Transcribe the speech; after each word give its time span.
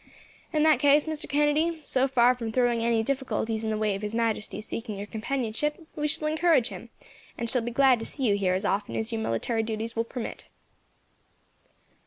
"In 0.51 0.63
that 0.63 0.79
case, 0.79 1.05
Mr. 1.05 1.29
Kennedy, 1.29 1.79
so 1.83 2.07
far 2.07 2.33
from 2.33 2.51
throwing 2.51 2.81
any 2.81 3.03
difficulties 3.03 3.63
in 3.63 3.69
the 3.69 3.77
way 3.77 3.93
of 3.93 4.01
His 4.01 4.15
Majesty 4.15 4.59
seeking 4.59 4.97
your 4.97 5.05
companionship, 5.05 5.77
we 5.95 6.07
shall 6.07 6.27
encourage 6.27 6.69
him, 6.69 6.89
and 7.37 7.47
shall 7.47 7.61
be 7.61 7.69
glad 7.69 7.99
to 7.99 8.05
see 8.05 8.23
you 8.27 8.35
here, 8.35 8.55
as 8.55 8.65
often 8.65 8.95
as 8.95 9.11
your 9.13 9.21
military 9.21 9.61
duties 9.61 9.95
will 9.95 10.03
permit." 10.03 10.47